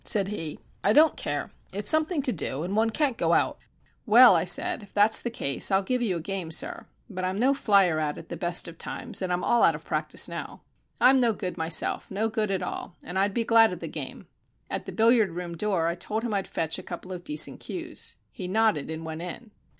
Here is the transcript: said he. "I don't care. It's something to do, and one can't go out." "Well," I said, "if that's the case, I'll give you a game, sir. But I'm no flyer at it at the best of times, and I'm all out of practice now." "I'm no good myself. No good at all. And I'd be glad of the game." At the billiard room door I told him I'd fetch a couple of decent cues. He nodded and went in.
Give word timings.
said 0.03 0.29
he. 0.29 0.57
"I 0.83 0.93
don't 0.93 1.15
care. 1.15 1.51
It's 1.71 1.91
something 1.91 2.23
to 2.23 2.31
do, 2.33 2.63
and 2.63 2.75
one 2.75 2.89
can't 2.89 3.19
go 3.19 3.33
out." 3.33 3.59
"Well," 4.07 4.35
I 4.35 4.45
said, 4.45 4.81
"if 4.81 4.91
that's 4.95 5.19
the 5.21 5.29
case, 5.29 5.69
I'll 5.69 5.83
give 5.83 6.01
you 6.01 6.17
a 6.17 6.19
game, 6.19 6.49
sir. 6.49 6.87
But 7.07 7.23
I'm 7.23 7.37
no 7.37 7.53
flyer 7.53 7.99
at 7.99 8.17
it 8.17 8.21
at 8.21 8.29
the 8.29 8.35
best 8.35 8.67
of 8.67 8.79
times, 8.79 9.21
and 9.21 9.31
I'm 9.31 9.43
all 9.43 9.61
out 9.61 9.75
of 9.75 9.83
practice 9.83 10.27
now." 10.27 10.61
"I'm 10.99 11.19
no 11.19 11.33
good 11.33 11.55
myself. 11.55 12.09
No 12.09 12.29
good 12.29 12.49
at 12.49 12.63
all. 12.63 12.95
And 13.03 13.19
I'd 13.19 13.35
be 13.35 13.43
glad 13.43 13.71
of 13.71 13.79
the 13.79 13.87
game." 13.87 14.25
At 14.71 14.85
the 14.87 14.91
billiard 14.91 15.29
room 15.29 15.55
door 15.55 15.85
I 15.85 15.93
told 15.93 16.23
him 16.23 16.33
I'd 16.33 16.47
fetch 16.47 16.79
a 16.79 16.81
couple 16.81 17.13
of 17.13 17.23
decent 17.23 17.59
cues. 17.59 18.15
He 18.31 18.47
nodded 18.47 18.89
and 18.89 19.05
went 19.05 19.21
in. 19.21 19.51